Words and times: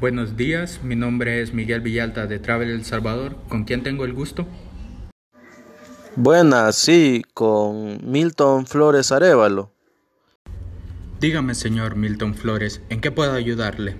Buenos 0.00 0.36
días, 0.36 0.80
mi 0.82 0.96
nombre 0.96 1.40
es 1.40 1.54
Miguel 1.54 1.80
Villalta 1.80 2.26
de 2.26 2.40
Travel 2.40 2.68
El 2.68 2.84
Salvador. 2.84 3.36
¿Con 3.48 3.64
quién 3.64 3.84
tengo 3.84 4.04
el 4.04 4.12
gusto? 4.12 4.44
Buenas, 6.16 6.76
sí, 6.76 7.24
con 7.32 8.10
Milton 8.10 8.66
Flores 8.66 9.12
Arevalo. 9.12 9.70
Dígame, 11.20 11.54
señor 11.54 11.94
Milton 11.94 12.34
Flores, 12.34 12.82
¿en 12.88 13.00
qué 13.00 13.12
puedo 13.12 13.32
ayudarle? 13.32 13.96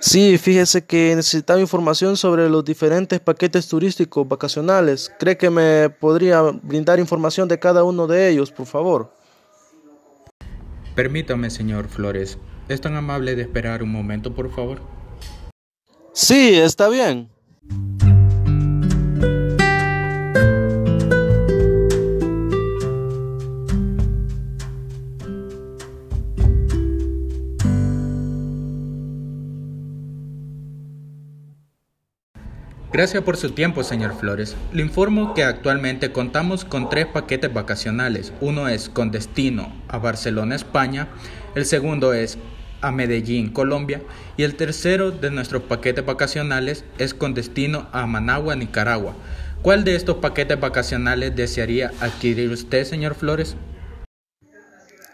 Sí, 0.00 0.38
fíjese 0.38 0.84
que 0.84 1.14
necesitaba 1.16 1.60
información 1.60 2.16
sobre 2.16 2.48
los 2.48 2.64
diferentes 2.64 3.20
paquetes 3.20 3.68
turísticos 3.68 4.28
vacacionales. 4.28 5.10
¿Cree 5.18 5.36
que 5.36 5.50
me 5.50 5.90
podría 5.90 6.42
brindar 6.42 6.98
información 6.98 7.48
de 7.48 7.58
cada 7.58 7.84
uno 7.84 8.06
de 8.06 8.28
ellos, 8.30 8.52
por 8.52 8.66
favor? 8.66 9.14
Permítame, 10.94 11.50
señor 11.50 11.88
Flores. 11.88 12.38
¿Es 12.70 12.80
tan 12.80 12.94
amable 12.94 13.34
de 13.34 13.42
esperar 13.42 13.82
un 13.82 13.90
momento, 13.90 14.32
por 14.32 14.48
favor? 14.48 14.80
Sí, 16.12 16.56
está 16.56 16.88
bien. 16.88 17.28
Gracias 32.92 33.24
por 33.24 33.36
su 33.36 33.50
tiempo, 33.50 33.82
señor 33.82 34.14
Flores. 34.14 34.54
Le 34.72 34.82
informo 34.82 35.34
que 35.34 35.42
actualmente 35.42 36.12
contamos 36.12 36.64
con 36.64 36.88
tres 36.88 37.06
paquetes 37.06 37.52
vacacionales. 37.52 38.32
Uno 38.40 38.68
es 38.68 38.88
con 38.88 39.10
destino 39.10 39.72
a 39.88 39.98
Barcelona, 39.98 40.54
España. 40.54 41.08
El 41.56 41.66
segundo 41.66 42.12
es 42.12 42.38
a 42.80 42.90
Medellín, 42.90 43.50
Colombia. 43.52 44.02
Y 44.36 44.42
el 44.42 44.56
tercero 44.56 45.10
de 45.10 45.30
nuestros 45.30 45.62
paquetes 45.62 46.04
vacacionales 46.04 46.84
es 46.98 47.14
con 47.14 47.34
destino 47.34 47.88
a 47.92 48.06
Managua, 48.06 48.56
Nicaragua. 48.56 49.14
¿Cuál 49.62 49.84
de 49.84 49.94
estos 49.94 50.16
paquetes 50.16 50.58
vacacionales 50.58 51.36
desearía 51.36 51.92
adquirir 52.00 52.50
usted, 52.50 52.84
señor 52.84 53.14
Flores? 53.14 53.56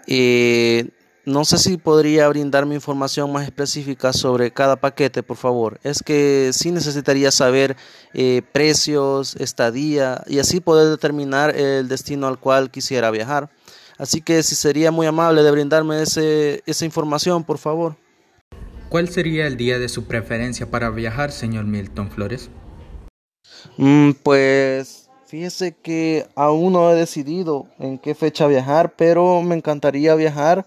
Eh, 0.06 0.88
no 1.24 1.44
sé 1.44 1.58
si 1.58 1.76
podría 1.76 2.28
brindarme 2.28 2.76
información 2.76 3.32
más 3.32 3.42
específica 3.42 4.12
sobre 4.12 4.52
cada 4.52 4.76
paquete, 4.76 5.24
por 5.24 5.36
favor. 5.36 5.80
Es 5.82 6.00
que 6.00 6.50
sí 6.52 6.70
necesitaría 6.70 7.32
saber 7.32 7.76
eh, 8.14 8.42
precios, 8.52 9.34
estadía 9.34 10.22
y 10.28 10.38
así 10.38 10.60
poder 10.60 10.88
determinar 10.88 11.56
el 11.56 11.88
destino 11.88 12.28
al 12.28 12.38
cual 12.38 12.70
quisiera 12.70 13.10
viajar. 13.10 13.50
Así 13.98 14.20
que 14.20 14.42
si 14.42 14.54
sería 14.54 14.90
muy 14.90 15.06
amable 15.06 15.42
de 15.42 15.50
brindarme 15.50 16.02
ese, 16.02 16.62
esa 16.66 16.84
información, 16.84 17.44
por 17.44 17.58
favor. 17.58 17.96
¿Cuál 18.88 19.08
sería 19.08 19.46
el 19.46 19.56
día 19.56 19.78
de 19.78 19.88
su 19.88 20.04
preferencia 20.04 20.70
para 20.70 20.90
viajar, 20.90 21.32
señor 21.32 21.64
Milton 21.64 22.10
Flores? 22.10 22.50
Mm, 23.76 24.12
pues 24.22 25.10
fíjese 25.26 25.72
que 25.72 26.26
aún 26.34 26.74
no 26.74 26.90
he 26.90 26.94
decidido 26.94 27.68
en 27.78 27.98
qué 27.98 28.14
fecha 28.14 28.46
viajar, 28.46 28.94
pero 28.96 29.42
me 29.42 29.56
encantaría 29.56 30.14
viajar 30.14 30.66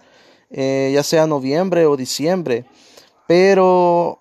eh, 0.50 0.90
ya 0.92 1.02
sea 1.02 1.26
noviembre 1.26 1.86
o 1.86 1.96
diciembre. 1.96 2.64
Pero 3.26 4.19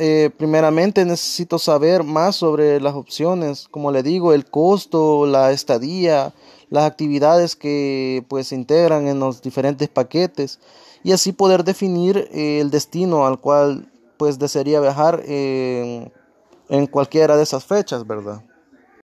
eh, 0.00 0.30
primeramente 0.36 1.04
necesito 1.04 1.58
saber 1.58 2.02
más 2.02 2.34
sobre 2.36 2.80
las 2.80 2.94
opciones, 2.94 3.68
como 3.70 3.92
le 3.92 4.02
digo, 4.02 4.32
el 4.32 4.46
costo, 4.46 5.26
la 5.26 5.52
estadía, 5.52 6.32
las 6.70 6.84
actividades 6.84 7.54
que 7.54 8.24
pues 8.28 8.48
se 8.48 8.56
integran 8.56 9.06
en 9.06 9.20
los 9.20 9.42
diferentes 9.42 9.88
paquetes 9.88 10.58
y 11.04 11.12
así 11.12 11.32
poder 11.32 11.62
definir 11.62 12.28
eh, 12.32 12.60
el 12.60 12.70
destino 12.70 13.26
al 13.26 13.38
cual 13.38 13.92
pues 14.16 14.38
desearía 14.38 14.80
viajar 14.80 15.22
en 15.26 16.86
cualquiera 16.90 17.36
de 17.36 17.42
esas 17.42 17.64
fechas, 17.64 18.06
¿verdad? 18.06 18.42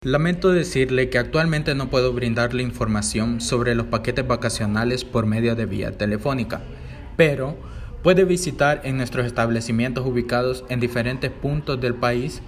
Lamento 0.04 0.52
decirle 0.52 1.12
que 1.12 1.20
actualmente 1.20 1.76
no 1.76 1.92
puedo 1.92 2.12
brindarle 2.12 2.64
información 2.64 3.40
sobre 3.40 3.76
los 3.76 3.86
paquetes 3.86 4.28
vacacionales 4.28 5.06
por 5.06 5.28
medio 5.28 5.56
de 5.56 5.68
vía 5.68 5.96
telefónica, 5.96 6.62
pero 7.18 7.56
puede 8.04 8.26
visitar 8.26 8.82
en 8.84 8.98
nuestros 8.98 9.26
establecimientos 9.26 10.06
ubicados 10.06 10.64
en 10.70 10.80
diferentes 10.80 11.32
puntos 11.32 11.80
del 11.80 11.96
país 11.96 12.42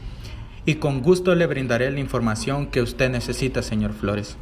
y 0.66 0.76
con 0.76 1.02
gusto 1.02 1.36
le 1.36 1.46
brindaré 1.46 1.92
la 1.92 2.00
información 2.00 2.68
que 2.68 2.82
usted 2.82 3.10
necesita, 3.10 3.62
señor 3.62 3.94
Flores. 3.94 4.38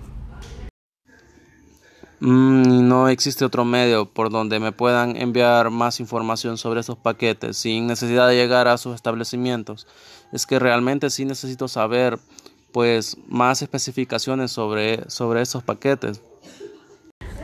Mm, 2.20 2.88
no 2.88 3.10
existe 3.10 3.44
otro 3.44 3.66
medio 3.66 4.06
por 4.06 4.30
donde 4.30 4.60
me 4.60 4.72
puedan 4.72 5.18
enviar 5.18 5.72
más 5.72 6.00
información 6.00 6.60
sobre 6.60 6.82
esos 6.82 6.96
paquetes 6.96 7.58
sin 7.58 7.88
necesidad 7.88 8.28
de 8.28 8.36
llegar 8.36 8.68
a 8.68 8.78
sus 8.78 8.94
establecimientos. 8.94 9.88
Es 10.32 10.46
que 10.46 10.60
realmente 10.60 11.10
sí 11.10 11.26
necesito 11.26 11.68
saber 11.68 12.20
pues 12.72 13.18
más 13.28 13.64
especificaciones 13.64 14.52
sobre, 14.52 15.10
sobre 15.10 15.42
esos 15.42 15.64
paquetes. 15.64 16.22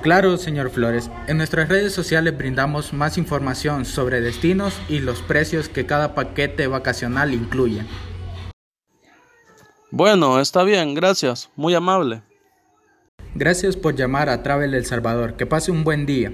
Claro, 0.07 0.37
señor 0.37 0.69
Flores. 0.69 1.11
En 1.27 1.35
nuestras 1.35 1.67
redes 1.67 1.91
sociales 1.91 2.37
brindamos 2.37 2.93
más 2.93 3.17
información 3.17 3.83
sobre 3.83 4.21
destinos 4.21 4.73
y 4.87 4.99
los 4.99 5.21
precios 5.21 5.67
que 5.67 5.85
cada 5.85 6.15
paquete 6.15 6.67
vacacional 6.67 7.33
incluye. 7.33 7.83
Bueno, 9.91 10.39
está 10.39 10.63
bien, 10.63 10.93
gracias. 10.93 11.49
Muy 11.57 11.75
amable. 11.75 12.21
Gracias 13.35 13.75
por 13.75 13.97
llamar 13.97 14.29
a 14.29 14.43
Travel 14.43 14.75
El 14.75 14.85
Salvador. 14.85 15.35
Que 15.35 15.45
pase 15.45 15.71
un 15.71 15.83
buen 15.83 16.05
día. 16.05 16.31